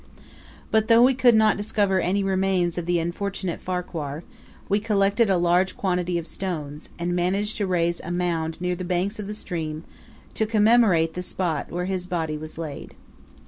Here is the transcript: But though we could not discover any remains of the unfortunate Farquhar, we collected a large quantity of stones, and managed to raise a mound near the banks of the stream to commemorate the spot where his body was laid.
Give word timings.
But 0.71 0.87
though 0.87 1.03
we 1.03 1.13
could 1.13 1.35
not 1.35 1.57
discover 1.57 1.99
any 2.01 2.23
remains 2.23 2.75
of 2.79 2.87
the 2.87 2.97
unfortunate 2.97 3.61
Farquhar, 3.61 4.23
we 4.67 4.79
collected 4.79 5.29
a 5.29 5.37
large 5.37 5.77
quantity 5.77 6.17
of 6.17 6.25
stones, 6.25 6.89
and 6.97 7.15
managed 7.15 7.57
to 7.57 7.67
raise 7.67 7.99
a 7.99 8.09
mound 8.09 8.59
near 8.59 8.75
the 8.75 8.83
banks 8.83 9.19
of 9.19 9.27
the 9.27 9.35
stream 9.35 9.83
to 10.33 10.47
commemorate 10.47 11.13
the 11.13 11.21
spot 11.21 11.71
where 11.71 11.85
his 11.85 12.07
body 12.07 12.35
was 12.35 12.57
laid. 12.57 12.95